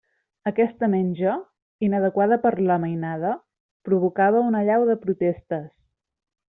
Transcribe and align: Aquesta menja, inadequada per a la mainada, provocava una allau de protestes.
Aquesta 0.51 0.87
menja, 0.93 1.33
inadequada 1.89 2.39
per 2.47 2.53
a 2.55 2.65
la 2.71 2.79
mainada, 2.87 3.37
provocava 3.91 4.45
una 4.51 4.63
allau 4.65 4.91
de 4.93 5.01
protestes. 5.07 5.67